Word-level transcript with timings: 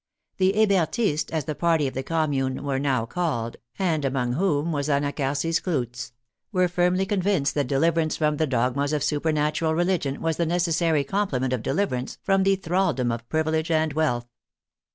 The 0.37 0.53
Hebertists, 0.53 1.29
as 1.29 1.45
the 1.45 1.53
party 1.53 1.85
of 1.87 1.93
the 1.93 2.01
Com 2.01 2.31
mune 2.31 2.63
were 2.63 2.79
now 2.79 3.05
called, 3.05 3.57
and 3.77 4.03
among 4.03 4.33
whom 4.33 4.71
was 4.71 4.87
Anacharsis 4.89 5.61
Clootz, 5.61 6.11
were 6.51 6.67
firmly 6.67 7.05
convinced 7.05 7.53
that 7.53 7.67
deliverance 7.67 8.17
from 8.17 8.37
the 8.37 8.47
dogmas 8.47 8.93
of 8.93 9.03
supernatural 9.03 9.75
religion 9.75 10.19
was 10.19 10.37
the 10.37 10.45
necessary 10.47 11.03
com 11.03 11.29
plement 11.29 11.53
of 11.53 11.61
deliverance 11.61 12.17
from 12.23 12.41
the 12.41 12.55
thraldom 12.55 13.11
of 13.11 13.29
privilege 13.29 13.69
and 13.69 13.93
wealth. 13.93 14.25